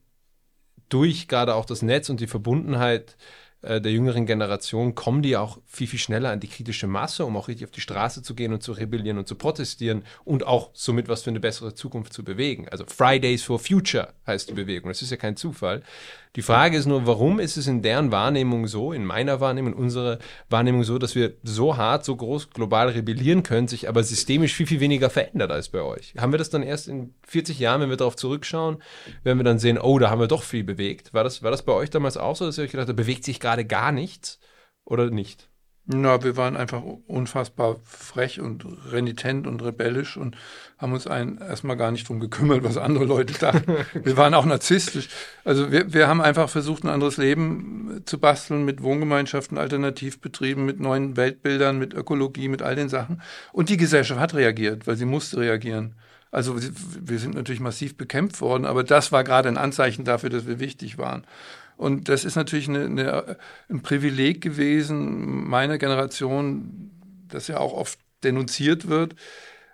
durch 0.88 1.28
gerade 1.28 1.54
auch 1.54 1.64
das 1.64 1.82
Netz 1.82 2.10
und 2.10 2.20
die 2.20 2.26
Verbundenheit 2.26 3.16
äh, 3.62 3.80
der 3.80 3.92
jüngeren 3.92 4.26
Generation 4.26 4.94
kommen 4.94 5.22
die 5.22 5.36
auch 5.36 5.58
viel, 5.66 5.86
viel 5.86 5.98
schneller 5.98 6.30
an 6.30 6.40
die 6.40 6.48
kritische 6.48 6.86
Masse, 6.86 7.24
um 7.24 7.36
auch 7.36 7.48
richtig 7.48 7.66
auf 7.66 7.70
die 7.70 7.80
Straße 7.80 8.22
zu 8.22 8.34
gehen 8.34 8.52
und 8.52 8.62
zu 8.62 8.72
rebellieren 8.72 9.18
und 9.18 9.26
zu 9.26 9.34
protestieren 9.34 10.04
und 10.24 10.46
auch 10.46 10.70
somit 10.72 11.08
was 11.08 11.22
für 11.22 11.30
eine 11.30 11.40
bessere 11.40 11.74
Zukunft 11.74 12.12
zu 12.12 12.24
bewegen. 12.24 12.68
Also 12.68 12.84
Fridays 12.86 13.42
for 13.42 13.58
Future 13.58 14.12
heißt 14.26 14.50
die 14.50 14.54
Bewegung. 14.54 14.90
Das 14.90 15.02
ist 15.02 15.10
ja 15.10 15.16
kein 15.16 15.36
Zufall. 15.36 15.82
Die 16.36 16.42
Frage 16.42 16.76
ist 16.76 16.84
nur, 16.84 17.06
warum 17.06 17.40
ist 17.40 17.56
es 17.56 17.66
in 17.66 17.80
deren 17.80 18.12
Wahrnehmung 18.12 18.66
so, 18.66 18.92
in 18.92 19.06
meiner 19.06 19.40
Wahrnehmung, 19.40 19.72
in 19.72 19.78
unserer 19.78 20.18
Wahrnehmung 20.50 20.84
so, 20.84 20.98
dass 20.98 21.14
wir 21.14 21.32
so 21.42 21.78
hart, 21.78 22.04
so 22.04 22.14
groß 22.14 22.50
global 22.50 22.90
rebellieren 22.90 23.42
können, 23.42 23.68
sich 23.68 23.88
aber 23.88 24.02
systemisch 24.02 24.52
viel, 24.52 24.66
viel 24.66 24.80
weniger 24.80 25.08
verändert 25.08 25.50
als 25.50 25.70
bei 25.70 25.80
euch? 25.80 26.12
Haben 26.18 26.34
wir 26.34 26.38
das 26.38 26.50
dann 26.50 26.62
erst 26.62 26.88
in 26.88 27.14
40 27.26 27.58
Jahren, 27.58 27.80
wenn 27.80 27.88
wir 27.88 27.96
darauf 27.96 28.16
zurückschauen, 28.16 28.82
werden 29.22 29.38
wir 29.38 29.44
dann 29.44 29.58
sehen, 29.58 29.78
oh, 29.78 29.98
da 29.98 30.10
haben 30.10 30.20
wir 30.20 30.28
doch 30.28 30.42
viel 30.42 30.62
bewegt. 30.62 31.14
War 31.14 31.24
das, 31.24 31.42
war 31.42 31.50
das 31.50 31.62
bei 31.62 31.72
euch 31.72 31.88
damals 31.88 32.18
auch 32.18 32.36
so, 32.36 32.44
dass 32.44 32.58
ihr 32.58 32.64
euch 32.64 32.70
gedacht 32.70 32.88
habt, 32.88 32.98
da 32.98 33.02
bewegt 33.02 33.24
sich 33.24 33.40
gerade 33.46 33.64
gar 33.64 33.92
nichts 33.92 34.40
oder 34.84 35.08
nicht? 35.10 35.48
Na, 35.88 36.24
wir 36.24 36.36
waren 36.36 36.56
einfach 36.56 36.82
unfassbar 37.06 37.76
frech 37.84 38.40
und 38.40 38.66
renitent 38.90 39.46
und 39.46 39.62
rebellisch 39.62 40.16
und 40.16 40.36
haben 40.78 40.92
uns 40.92 41.06
ein, 41.06 41.38
erstmal 41.38 41.76
gar 41.76 41.92
nicht 41.92 42.08
drum 42.08 42.18
gekümmert, 42.18 42.64
was 42.64 42.76
andere 42.76 43.04
Leute 43.04 43.34
dachten. 43.34 43.72
wir 43.94 44.16
waren 44.16 44.34
auch 44.34 44.46
narzisstisch. 44.46 45.08
Also 45.44 45.70
wir, 45.70 45.92
wir 45.92 46.08
haben 46.08 46.20
einfach 46.20 46.48
versucht, 46.48 46.82
ein 46.82 46.88
anderes 46.88 47.18
Leben 47.18 48.02
zu 48.04 48.18
basteln 48.18 48.64
mit 48.64 48.82
Wohngemeinschaften, 48.82 49.58
Alternativbetrieben, 49.58 50.66
mit 50.66 50.80
neuen 50.80 51.16
Weltbildern, 51.16 51.78
mit 51.78 51.94
Ökologie, 51.94 52.48
mit 52.48 52.62
all 52.62 52.74
den 52.74 52.88
Sachen. 52.88 53.22
Und 53.52 53.68
die 53.68 53.76
Gesellschaft 53.76 54.18
hat 54.18 54.34
reagiert, 54.34 54.88
weil 54.88 54.96
sie 54.96 55.04
musste 55.04 55.38
reagieren. 55.38 55.94
Also 56.32 56.56
wir 56.58 57.20
sind 57.20 57.36
natürlich 57.36 57.60
massiv 57.60 57.96
bekämpft 57.96 58.40
worden, 58.40 58.64
aber 58.64 58.82
das 58.82 59.12
war 59.12 59.22
gerade 59.22 59.48
ein 59.48 59.56
Anzeichen 59.56 60.04
dafür, 60.04 60.30
dass 60.30 60.48
wir 60.48 60.58
wichtig 60.58 60.98
waren. 60.98 61.24
Und 61.76 62.08
das 62.08 62.24
ist 62.24 62.36
natürlich 62.36 62.68
eine, 62.68 62.84
eine, 62.84 63.36
ein 63.68 63.82
Privileg 63.82 64.40
gewesen 64.40 65.48
meiner 65.48 65.78
Generation, 65.78 66.90
das 67.28 67.48
ja 67.48 67.58
auch 67.58 67.72
oft 67.72 67.98
denunziert 68.24 68.88
wird. 68.88 69.14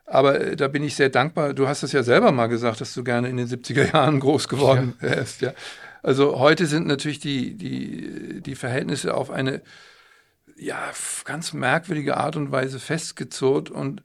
Aber 0.04 0.40
äh, 0.40 0.56
da 0.56 0.68
bin 0.68 0.82
ich 0.82 0.97
sehr 0.97 1.11
dankbar. 1.11 1.54
Du 1.54 1.68
hast 1.68 1.82
es 1.82 1.92
ja 1.92 2.02
selber 2.02 2.32
mal 2.32 2.49
gesagt, 2.49 2.80
dass 2.80 2.94
du 2.94 3.04
gerne 3.04 3.28
in 3.28 3.37
den 3.37 3.49
70er 3.49 3.92
Jahren 3.92 4.21
groß 4.21 4.49
geworden 4.49 4.94
ja. 5.00 5.11
wärst. 5.11 5.40
Ja. 5.42 5.52
Also 6.02 6.38
heute 6.38 6.66
sind 6.66 6.87
natürlich 6.87 7.21
die, 7.21 7.56
die, 7.56 8.40
die 8.42 8.54
Verhältnisse 8.56 9.14
auf 9.14 9.30
eine 9.30 9.62
ja, 10.56 10.90
ganz 11.25 11.52
merkwürdige 11.52 12.16
Art 12.16 12.37
und 12.37 12.50
Weise 12.52 12.78
festgezurrt 12.78 13.71
und 13.71 14.02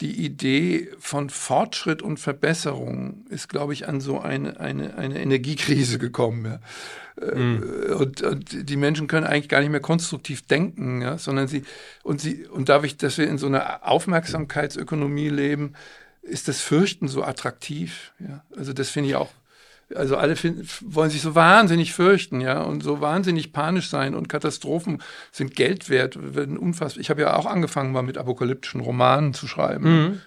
die 0.00 0.24
Idee 0.24 0.90
von 1.00 1.28
Fortschritt 1.28 2.02
und 2.02 2.18
Verbesserung 2.18 3.26
ist, 3.30 3.48
glaube 3.48 3.72
ich, 3.72 3.88
an 3.88 4.00
so 4.00 4.20
eine, 4.20 4.60
eine, 4.60 4.96
eine 4.96 5.20
Energiekrise 5.20 5.98
gekommen. 5.98 6.44
Ja. 6.44 7.34
Mhm. 7.34 7.62
Und, 7.98 8.22
und, 8.22 8.70
die 8.70 8.76
Menschen 8.76 9.08
können 9.08 9.26
eigentlich 9.26 9.48
gar 9.48 9.60
nicht 9.60 9.70
mehr 9.70 9.80
konstruktiv 9.80 10.46
denken, 10.46 11.02
ja, 11.02 11.18
sondern 11.18 11.48
sie 11.48 11.64
und 12.04 12.20
sie 12.20 12.46
und 12.46 12.68
dadurch, 12.68 12.96
dass 12.96 13.18
wir 13.18 13.28
in 13.28 13.38
so 13.38 13.48
einer 13.48 13.88
Aufmerksamkeitsökonomie 13.88 15.28
leben, 15.28 15.72
ist 16.22 16.46
das 16.46 16.60
Fürchten 16.60 17.08
so 17.08 17.24
attraktiv. 17.24 18.12
Ja. 18.20 18.44
Also 18.56 18.72
das 18.72 18.90
finde 18.90 19.10
ich 19.10 19.16
auch 19.16 19.30
also 19.94 20.16
alle 20.16 20.36
find, 20.36 20.66
wollen 20.82 21.10
sich 21.10 21.22
so 21.22 21.34
wahnsinnig 21.34 21.92
fürchten, 21.92 22.40
ja, 22.40 22.62
und 22.62 22.82
so 22.82 23.00
wahnsinnig 23.00 23.52
panisch 23.52 23.88
sein 23.88 24.14
und 24.14 24.28
Katastrophen 24.28 25.02
sind 25.32 25.54
Geld 25.56 25.88
wert, 25.88 26.34
werden 26.34 26.58
unfassbar. 26.58 27.00
Ich 27.00 27.10
habe 27.10 27.22
ja 27.22 27.36
auch 27.36 27.46
angefangen, 27.46 27.92
mal 27.92 28.02
mit 28.02 28.18
apokalyptischen 28.18 28.80
Romanen 28.80 29.34
zu 29.34 29.46
schreiben. 29.46 29.90
Mhm. 29.90 30.20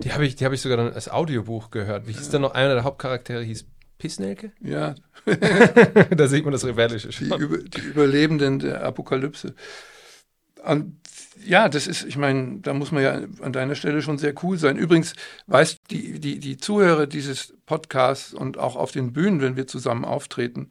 Die 0.00 0.12
habe 0.12 0.26
ich, 0.26 0.36
die 0.36 0.44
ich 0.46 0.60
sogar 0.60 0.76
dann 0.76 0.92
als 0.92 1.10
Audiobuch 1.10 1.70
gehört. 1.70 2.06
Wie 2.06 2.12
hieß 2.12 2.26
ja. 2.26 2.32
denn 2.32 2.42
noch 2.42 2.54
einer 2.54 2.74
der 2.74 2.84
Hauptcharaktere? 2.84 3.42
Hieß 3.42 3.66
Pissnelke? 3.98 4.52
Ja. 4.60 4.94
da 6.16 6.28
sieht 6.28 6.44
man 6.44 6.52
das 6.52 6.64
Rebellische 6.64 7.10
schon. 7.10 7.28
Die, 7.28 7.34
Über, 7.34 7.58
die 7.58 7.80
Überlebenden 7.80 8.60
der 8.60 8.84
Apokalypse. 8.84 9.54
Und 10.64 10.98
ja, 11.44 11.68
das 11.68 11.86
ist, 11.86 12.04
ich 12.04 12.16
meine, 12.16 12.58
da 12.60 12.74
muss 12.74 12.92
man 12.92 13.02
ja 13.02 13.20
an 13.40 13.52
deiner 13.52 13.74
Stelle 13.74 14.02
schon 14.02 14.18
sehr 14.18 14.34
cool 14.42 14.58
sein. 14.58 14.76
Übrigens, 14.76 15.14
weißt 15.46 15.78
die, 15.90 16.20
die, 16.20 16.38
die 16.38 16.56
Zuhörer 16.56 17.06
dieses 17.06 17.54
Podcasts 17.66 18.34
und 18.34 18.58
auch 18.58 18.76
auf 18.76 18.92
den 18.92 19.12
Bühnen, 19.12 19.40
wenn 19.40 19.56
wir 19.56 19.66
zusammen 19.66 20.04
auftreten, 20.04 20.70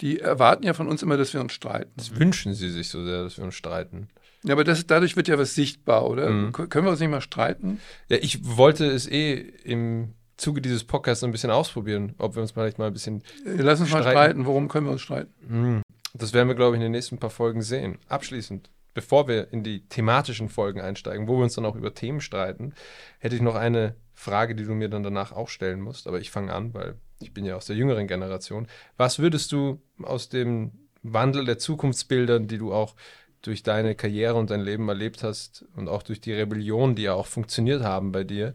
die 0.00 0.20
erwarten 0.20 0.64
ja 0.64 0.74
von 0.74 0.88
uns 0.88 1.02
immer, 1.02 1.16
dass 1.16 1.32
wir 1.32 1.40
uns 1.40 1.52
streiten. 1.52 1.92
Das 1.96 2.18
wünschen 2.18 2.54
sie 2.54 2.70
sich 2.70 2.88
so 2.88 3.04
sehr, 3.04 3.22
dass 3.22 3.38
wir 3.38 3.44
uns 3.44 3.54
streiten. 3.54 4.08
Ja, 4.42 4.52
aber 4.52 4.64
das, 4.64 4.86
dadurch 4.86 5.16
wird 5.16 5.28
ja 5.28 5.38
was 5.38 5.54
sichtbar, 5.54 6.08
oder? 6.08 6.30
Mhm. 6.30 6.52
Können 6.52 6.86
wir 6.86 6.90
uns 6.90 7.00
nicht 7.00 7.10
mal 7.10 7.20
streiten? 7.20 7.80
Ja, 8.08 8.18
ich 8.20 8.40
wollte 8.44 8.86
es 8.86 9.08
eh 9.08 9.34
im 9.64 10.12
Zuge 10.36 10.60
dieses 10.60 10.84
Podcasts 10.84 11.24
ein 11.24 11.32
bisschen 11.32 11.50
ausprobieren, 11.50 12.14
ob 12.18 12.36
wir 12.36 12.42
uns 12.42 12.52
vielleicht 12.52 12.78
mal 12.78 12.88
ein 12.88 12.92
bisschen. 12.92 13.22
Lass 13.44 13.80
uns 13.80 13.88
streiten. 13.88 14.04
mal 14.04 14.10
streiten. 14.10 14.46
Worum 14.46 14.68
können 14.68 14.86
wir 14.86 14.92
uns 14.92 15.00
streiten? 15.00 15.32
Mhm. 15.48 15.82
Das 16.14 16.32
werden 16.32 16.48
wir, 16.48 16.54
glaube 16.54 16.76
ich, 16.76 16.78
in 16.78 16.84
den 16.84 16.92
nächsten 16.92 17.18
paar 17.18 17.30
Folgen 17.30 17.62
sehen. 17.62 17.98
Abschließend 18.08 18.70
bevor 18.96 19.28
wir 19.28 19.52
in 19.52 19.62
die 19.62 19.86
thematischen 19.86 20.48
Folgen 20.48 20.80
einsteigen, 20.80 21.28
wo 21.28 21.36
wir 21.36 21.44
uns 21.44 21.54
dann 21.54 21.66
auch 21.66 21.76
über 21.76 21.92
Themen 21.92 22.22
streiten, 22.22 22.72
hätte 23.18 23.36
ich 23.36 23.42
noch 23.42 23.54
eine 23.54 23.94
Frage, 24.14 24.54
die 24.54 24.64
du 24.64 24.72
mir 24.72 24.88
dann 24.88 25.02
danach 25.02 25.32
auch 25.32 25.50
stellen 25.50 25.82
musst. 25.82 26.06
Aber 26.06 26.18
ich 26.18 26.30
fange 26.30 26.54
an, 26.54 26.72
weil 26.72 26.94
ich 27.20 27.34
bin 27.34 27.44
ja 27.44 27.56
aus 27.56 27.66
der 27.66 27.76
jüngeren 27.76 28.06
Generation. 28.06 28.68
Was 28.96 29.18
würdest 29.18 29.52
du 29.52 29.82
aus 30.02 30.30
dem 30.30 30.72
Wandel 31.02 31.44
der 31.44 31.58
Zukunftsbildern, 31.58 32.48
die 32.48 32.56
du 32.56 32.72
auch 32.72 32.94
durch 33.42 33.62
deine 33.62 33.94
Karriere 33.94 34.36
und 34.36 34.48
dein 34.48 34.62
Leben 34.62 34.88
erlebt 34.88 35.22
hast 35.22 35.66
und 35.76 35.88
auch 35.90 36.02
durch 36.02 36.22
die 36.22 36.32
Rebellion, 36.32 36.94
die 36.94 37.02
ja 37.02 37.12
auch 37.12 37.26
funktioniert 37.26 37.82
haben 37.82 38.12
bei 38.12 38.24
dir, 38.24 38.54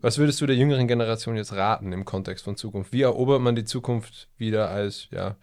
was 0.00 0.16
würdest 0.16 0.40
du 0.40 0.46
der 0.46 0.56
jüngeren 0.56 0.88
Generation 0.88 1.36
jetzt 1.36 1.52
raten 1.52 1.92
im 1.92 2.06
Kontext 2.06 2.44
von 2.44 2.56
Zukunft? 2.56 2.94
Wie 2.94 3.02
erobert 3.02 3.42
man 3.42 3.56
die 3.56 3.66
Zukunft 3.66 4.28
wieder 4.38 4.70
als 4.70 5.08
ja 5.10 5.36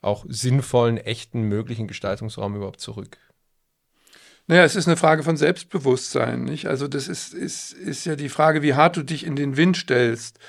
auch 0.00 0.24
sinnvollen, 0.26 0.96
echten, 0.96 1.42
möglichen 1.42 1.86
Gestaltungsraum 1.86 2.56
überhaupt 2.56 2.80
zurück? 2.80 3.18
Naja, 4.50 4.64
es 4.64 4.74
ist 4.74 4.88
eine 4.88 4.96
Frage 4.96 5.22
von 5.22 5.36
Selbstbewusstsein. 5.36 6.42
Nicht? 6.42 6.66
Also 6.66 6.88
das 6.88 7.06
ist, 7.06 7.34
ist, 7.34 7.72
ist 7.72 8.04
ja 8.04 8.16
die 8.16 8.28
Frage, 8.28 8.62
wie 8.62 8.74
hart 8.74 8.96
du 8.96 9.04
dich 9.04 9.24
in 9.24 9.36
den 9.36 9.56
Wind 9.56 9.76
stellst 9.76 10.40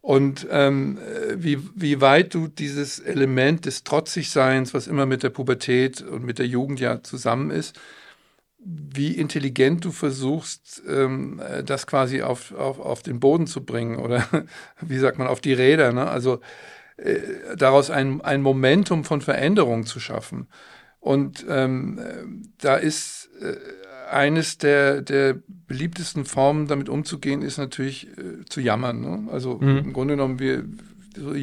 und 0.00 0.46
ähm, 0.50 0.98
wie, 1.36 1.58
wie 1.74 2.00
weit 2.00 2.32
du 2.32 2.48
dieses 2.48 2.98
Element 2.98 3.66
des 3.66 3.84
Trotzigseins, 3.84 4.72
was 4.72 4.86
immer 4.86 5.04
mit 5.04 5.22
der 5.22 5.28
Pubertät 5.28 6.00
und 6.00 6.24
mit 6.24 6.38
der 6.38 6.46
Jugend 6.46 6.80
ja 6.80 7.02
zusammen 7.02 7.50
ist, 7.50 7.78
wie 8.56 9.18
intelligent 9.18 9.84
du 9.84 9.92
versuchst, 9.92 10.82
ähm, 10.88 11.42
das 11.66 11.86
quasi 11.86 12.22
auf, 12.22 12.54
auf, 12.54 12.80
auf 12.80 13.02
den 13.02 13.20
Boden 13.20 13.46
zu 13.46 13.66
bringen 13.66 13.98
oder 13.98 14.26
wie 14.80 14.98
sagt 14.98 15.18
man, 15.18 15.26
auf 15.26 15.42
die 15.42 15.52
Räder. 15.52 15.92
Ne? 15.92 16.08
Also 16.08 16.40
äh, 16.96 17.18
daraus 17.58 17.90
ein, 17.90 18.22
ein 18.22 18.40
Momentum 18.40 19.04
von 19.04 19.20
Veränderung 19.20 19.84
zu 19.84 20.00
schaffen. 20.00 20.48
Und 21.02 21.44
ähm, 21.48 22.00
da 22.58 22.76
ist 22.76 23.21
äh, 23.21 23.21
eines 24.10 24.58
der, 24.58 25.00
der 25.00 25.36
beliebtesten 25.66 26.26
Formen, 26.26 26.66
damit 26.66 26.88
umzugehen, 26.88 27.42
ist 27.42 27.56
natürlich 27.56 28.08
äh, 28.08 28.44
zu 28.48 28.60
jammern. 28.60 29.00
Ne? 29.00 29.32
Also 29.32 29.58
mhm. 29.58 29.78
im 29.78 29.92
Grunde 29.92 30.14
genommen, 30.14 30.38
wir, 30.38 30.64
so, 31.16 31.34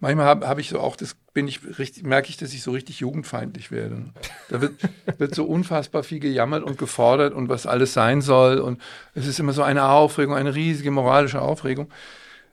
manchmal 0.00 0.26
habe 0.26 0.48
hab 0.48 0.58
ich 0.58 0.70
so 0.70 0.80
auch, 0.80 0.96
das 0.96 1.16
bin 1.34 1.48
ich 1.48 1.60
richtig, 1.78 2.04
merke 2.04 2.30
ich, 2.30 2.36
dass 2.36 2.54
ich 2.54 2.62
so 2.62 2.70
richtig 2.70 3.00
jugendfeindlich 3.00 3.70
werde. 3.70 4.06
Da 4.48 4.60
wird, 4.62 4.72
wird 5.18 5.34
so 5.34 5.44
unfassbar 5.44 6.02
viel 6.02 6.20
gejammert 6.20 6.64
und 6.64 6.78
gefordert 6.78 7.34
und 7.34 7.48
was 7.48 7.66
alles 7.66 7.92
sein 7.92 8.22
soll. 8.22 8.58
Und 8.58 8.80
es 9.14 9.26
ist 9.26 9.38
immer 9.38 9.52
so 9.52 9.62
eine 9.62 9.84
Aufregung, 9.88 10.34
eine 10.34 10.54
riesige 10.54 10.90
moralische 10.90 11.42
Aufregung. 11.42 11.90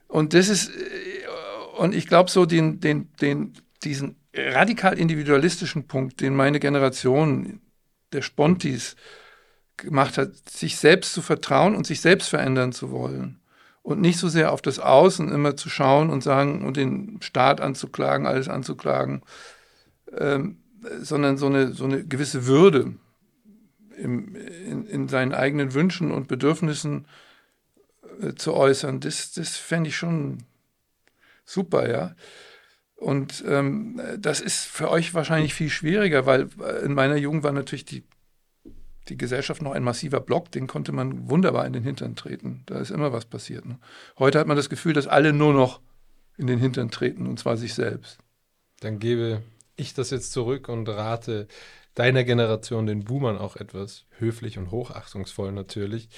Und 0.06 0.34
das 0.34 0.48
ist, 0.48 0.68
äh, 0.68 1.78
und 1.78 1.94
ich 1.94 2.06
glaube 2.08 2.30
so, 2.30 2.44
den, 2.44 2.80
den, 2.80 3.08
den, 3.20 3.54
diesen 3.82 4.16
radikal 4.34 4.98
individualistischen 4.98 5.86
Punkt, 5.86 6.20
den 6.20 6.36
meine 6.36 6.60
Generation 6.60 7.60
der 8.12 8.22
Spontis 8.22 8.96
gemacht 9.76 10.18
hat, 10.18 10.48
sich 10.48 10.76
selbst 10.76 11.12
zu 11.12 11.22
vertrauen 11.22 11.74
und 11.74 11.86
sich 11.86 12.00
selbst 12.00 12.28
verändern 12.28 12.72
zu 12.72 12.90
wollen. 12.90 13.40
Und 13.82 14.00
nicht 14.00 14.18
so 14.18 14.28
sehr 14.28 14.52
auf 14.52 14.62
das 14.62 14.78
Außen 14.78 15.30
immer 15.30 15.56
zu 15.56 15.68
schauen 15.68 16.10
und 16.10 16.22
sagen 16.22 16.64
und 16.64 16.76
den 16.76 17.20
Staat 17.20 17.60
anzuklagen, 17.60 18.26
alles 18.26 18.48
anzuklagen, 18.48 19.22
ähm, 20.16 20.58
sondern 21.00 21.36
so 21.36 21.46
eine, 21.46 21.72
so 21.72 21.84
eine 21.84 22.04
gewisse 22.04 22.46
Würde 22.46 22.94
im, 23.96 24.34
in, 24.34 24.86
in 24.86 25.08
seinen 25.08 25.32
eigenen 25.32 25.74
Wünschen 25.74 26.12
und 26.12 26.28
Bedürfnissen 26.28 27.06
äh, 28.20 28.34
zu 28.34 28.54
äußern. 28.54 29.00
Das, 29.00 29.32
das 29.32 29.56
fände 29.56 29.88
ich 29.88 29.96
schon 29.96 30.44
super, 31.44 31.90
ja. 31.90 32.14
Und 33.02 33.42
ähm, 33.48 34.00
das 34.16 34.40
ist 34.40 34.64
für 34.64 34.88
euch 34.88 35.12
wahrscheinlich 35.12 35.54
viel 35.54 35.70
schwieriger, 35.70 36.24
weil 36.24 36.48
äh, 36.60 36.84
in 36.84 36.94
meiner 36.94 37.16
Jugend 37.16 37.42
war 37.42 37.50
natürlich 37.50 37.84
die, 37.84 38.04
die 39.08 39.16
Gesellschaft 39.16 39.60
noch 39.60 39.72
ein 39.72 39.82
massiver 39.82 40.20
Block, 40.20 40.52
den 40.52 40.68
konnte 40.68 40.92
man 40.92 41.28
wunderbar 41.28 41.66
in 41.66 41.72
den 41.72 41.82
Hintern 41.82 42.14
treten. 42.14 42.62
Da 42.66 42.78
ist 42.78 42.90
immer 42.90 43.12
was 43.12 43.24
passiert. 43.24 43.66
Ne? 43.66 43.78
Heute 44.20 44.38
hat 44.38 44.46
man 44.46 44.56
das 44.56 44.70
Gefühl, 44.70 44.92
dass 44.92 45.08
alle 45.08 45.32
nur 45.32 45.52
noch 45.52 45.80
in 46.38 46.46
den 46.46 46.60
Hintern 46.60 46.92
treten, 46.92 47.26
und 47.26 47.40
zwar 47.40 47.56
sich 47.56 47.74
selbst. 47.74 48.18
Dann 48.78 49.00
gebe 49.00 49.42
ich 49.74 49.94
das 49.94 50.10
jetzt 50.10 50.30
zurück 50.30 50.68
und 50.68 50.88
rate 50.88 51.48
deiner 51.94 52.22
Generation, 52.22 52.86
den 52.86 53.02
Boomern, 53.02 53.36
auch 53.36 53.56
etwas 53.56 54.04
höflich 54.18 54.58
und 54.58 54.70
hochachtungsvoll 54.70 55.50
natürlich. 55.50 56.08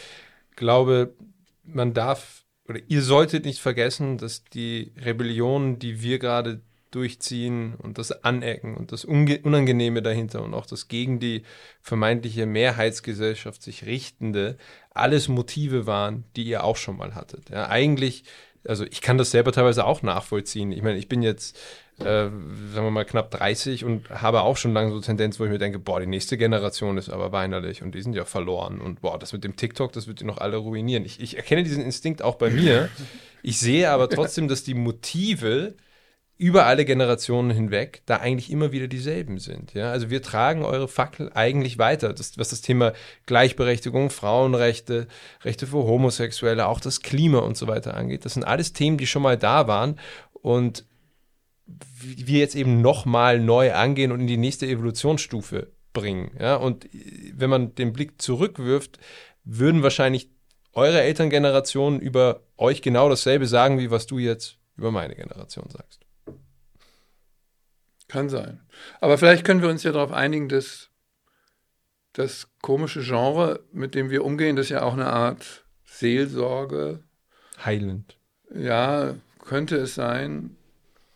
Glaube, 0.54 1.14
man 1.62 1.94
darf 1.94 2.44
oder 2.68 2.80
ihr 2.88 3.02
solltet 3.02 3.44
nicht 3.44 3.60
vergessen, 3.60 4.18
dass 4.18 4.44
die 4.44 4.92
Rebellion, 4.96 5.78
die 5.78 6.02
wir 6.02 6.18
gerade 6.18 6.62
durchziehen 6.94 7.74
und 7.76 7.98
das 7.98 8.24
Anecken 8.24 8.76
und 8.76 8.92
das 8.92 9.04
Unangenehme 9.04 10.02
dahinter 10.02 10.42
und 10.42 10.54
auch 10.54 10.66
das 10.66 10.88
gegen 10.88 11.18
die 11.18 11.42
vermeintliche 11.80 12.46
Mehrheitsgesellschaft 12.46 13.62
sich 13.62 13.86
richtende, 13.86 14.56
alles 14.90 15.28
Motive 15.28 15.86
waren, 15.86 16.24
die 16.36 16.44
ihr 16.44 16.64
auch 16.64 16.76
schon 16.76 16.96
mal 16.96 17.14
hattet. 17.14 17.50
Ja, 17.50 17.68
eigentlich, 17.68 18.24
also 18.66 18.84
ich 18.84 19.00
kann 19.00 19.18
das 19.18 19.30
selber 19.30 19.52
teilweise 19.52 19.84
auch 19.84 20.02
nachvollziehen. 20.02 20.72
Ich 20.72 20.82
meine, 20.82 20.98
ich 20.98 21.08
bin 21.08 21.22
jetzt 21.22 21.58
äh, 22.00 22.04
sagen 22.04 22.32
wir 22.72 22.90
mal, 22.90 23.04
knapp 23.04 23.30
30 23.30 23.84
und 23.84 24.10
habe 24.10 24.42
auch 24.42 24.56
schon 24.56 24.72
lange 24.72 24.90
so 24.90 25.00
Tendenz, 25.00 25.38
wo 25.38 25.44
ich 25.44 25.50
mir 25.50 25.58
denke, 25.58 25.78
boah, 25.78 26.00
die 26.00 26.06
nächste 26.06 26.36
Generation 26.36 26.98
ist 26.98 27.08
aber 27.08 27.30
weinerlich 27.30 27.82
und 27.82 27.94
die 27.94 28.02
sind 28.02 28.14
ja 28.14 28.24
verloren 28.24 28.80
und 28.80 29.00
boah, 29.00 29.18
das 29.18 29.32
mit 29.32 29.44
dem 29.44 29.54
TikTok, 29.54 29.92
das 29.92 30.08
wird 30.08 30.20
die 30.20 30.24
noch 30.24 30.38
alle 30.38 30.56
ruinieren. 30.56 31.04
Ich, 31.04 31.20
ich 31.20 31.36
erkenne 31.36 31.62
diesen 31.62 31.84
Instinkt 31.84 32.22
auch 32.22 32.34
bei 32.34 32.50
mir. 32.50 32.88
Ich 33.46 33.58
sehe 33.58 33.90
aber 33.90 34.08
trotzdem, 34.08 34.48
dass 34.48 34.64
die 34.64 34.74
Motive 34.74 35.74
über 36.36 36.66
alle 36.66 36.84
Generationen 36.84 37.50
hinweg 37.50 38.02
da 38.06 38.16
eigentlich 38.16 38.50
immer 38.50 38.72
wieder 38.72 38.88
dieselben 38.88 39.38
sind. 39.38 39.72
Ja? 39.74 39.92
Also 39.92 40.10
wir 40.10 40.20
tragen 40.20 40.64
eure 40.64 40.88
Fackel 40.88 41.30
eigentlich 41.32 41.78
weiter, 41.78 42.12
das, 42.12 42.36
was 42.38 42.48
das 42.50 42.60
Thema 42.60 42.92
Gleichberechtigung, 43.26 44.10
Frauenrechte, 44.10 45.06
Rechte 45.44 45.66
für 45.66 45.84
Homosexuelle, 45.84 46.66
auch 46.66 46.80
das 46.80 47.02
Klima 47.02 47.38
und 47.38 47.56
so 47.56 47.68
weiter 47.68 47.94
angeht. 47.94 48.24
Das 48.24 48.34
sind 48.34 48.44
alles 48.44 48.72
Themen, 48.72 48.98
die 48.98 49.06
schon 49.06 49.22
mal 49.22 49.38
da 49.38 49.68
waren 49.68 49.98
und 50.32 50.84
wir 51.66 52.40
jetzt 52.40 52.56
eben 52.56 52.82
nochmal 52.82 53.38
neu 53.38 53.72
angehen 53.72 54.10
und 54.10 54.20
in 54.20 54.26
die 54.26 54.36
nächste 54.36 54.66
Evolutionsstufe 54.66 55.68
bringen. 55.92 56.32
Ja? 56.40 56.56
Und 56.56 56.88
wenn 57.32 57.48
man 57.48 57.74
den 57.76 57.92
Blick 57.92 58.20
zurückwirft, 58.20 58.98
würden 59.44 59.82
wahrscheinlich 59.84 60.30
eure 60.72 61.00
Elterngeneration 61.00 62.00
über 62.00 62.40
euch 62.56 62.82
genau 62.82 63.08
dasselbe 63.08 63.46
sagen, 63.46 63.78
wie 63.78 63.92
was 63.92 64.06
du 64.06 64.18
jetzt 64.18 64.58
über 64.76 64.90
meine 64.90 65.14
Generation 65.14 65.70
sagst. 65.70 66.00
Kann 68.14 68.28
sein. 68.28 68.60
Aber 69.00 69.18
vielleicht 69.18 69.44
können 69.44 69.60
wir 69.60 69.68
uns 69.68 69.82
ja 69.82 69.92
darauf 69.92 70.12
einigen, 70.12 70.48
dass 70.48 70.90
das 72.12 72.48
komische 72.62 73.02
Genre, 73.02 73.60
mit 73.72 73.94
dem 73.94 74.08
wir 74.08 74.24
umgehen, 74.24 74.56
das 74.56 74.66
ist 74.66 74.70
ja 74.70 74.82
auch 74.82 74.94
eine 74.94 75.12
Art 75.12 75.64
Seelsorge. 75.84 77.02
Heilend. 77.64 78.16
Ja, 78.54 79.14
könnte 79.44 79.76
es 79.76 79.94
sein 79.94 80.56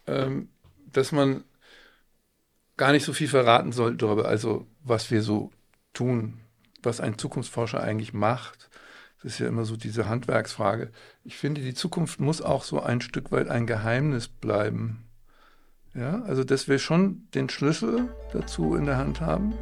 ähm, 0.09 0.49
dass 0.93 1.12
man 1.12 1.45
gar 2.76 2.93
nicht 2.93 3.05
so 3.05 3.12
viel 3.12 3.28
verraten 3.28 3.73
sollte 3.73 3.99
darüber, 3.99 4.26
also 4.26 4.67
was 4.83 5.11
wir 5.11 5.23
so 5.23 5.52
tun, 5.93 6.40
was 6.83 7.00
ein 7.00 7.19
Zukunftsforscher 7.19 7.83
eigentlich 7.83 8.12
macht. 8.12 8.71
Das 9.23 9.33
ist 9.33 9.40
ja 9.40 9.49
immer 9.49 9.64
so 9.64 9.76
diese 9.76 10.09
Handwerksfrage. 10.09 10.93
Ich 11.25 11.37
finde, 11.37 11.61
die 11.61 11.75
Zukunft 11.75 12.21
muss 12.21 12.40
auch 12.40 12.62
so 12.62 12.81
ein 12.81 13.00
Stück 13.00 13.33
weit 13.33 13.49
ein 13.49 13.67
Geheimnis 13.67 14.28
bleiben. 14.28 15.08
Ja, 15.99 16.23
also 16.26 16.45
dass 16.45 16.69
wir 16.69 16.78
schon 16.78 17.23
den 17.35 17.49
Schlüssel 17.49 18.09
dazu 18.33 18.76
in 18.76 18.87
der 18.87 18.99
Hand 18.99 19.21
haben, 19.21 19.55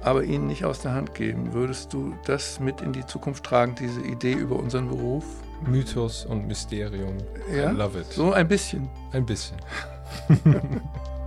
aber 0.00 0.24
ihn 0.24 0.46
nicht 0.46 0.64
aus 0.64 0.80
der 0.80 0.94
Hand 0.94 1.14
geben. 1.14 1.52
Würdest 1.52 1.92
du 1.92 2.14
das 2.24 2.60
mit 2.60 2.80
in 2.80 2.92
die 2.92 3.04
Zukunft 3.04 3.44
tragen, 3.44 3.74
diese 3.78 4.00
Idee 4.00 4.32
über 4.32 4.56
unseren 4.56 4.88
Beruf? 4.88 5.24
Mythos 5.66 6.24
und 6.24 6.46
Mysterium. 6.46 7.18
Ja, 7.54 7.72
I 7.72 7.74
love 7.74 7.98
it. 7.98 8.06
So 8.06 8.32
ein 8.32 8.48
bisschen. 8.48 8.88
Ein 9.12 9.26
bisschen. 9.26 9.56